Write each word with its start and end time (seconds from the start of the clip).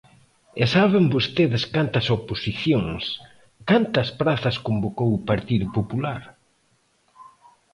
¿E 0.61 0.63
saben 0.75 1.05
vostedes 1.15 1.63
cantas 1.75 2.05
oposicións, 2.17 3.03
cantas 3.69 4.07
prazas 4.21 4.57
convocou 4.67 5.09
o 5.13 5.23
Partido 5.29 5.67
Popular? 5.77 6.21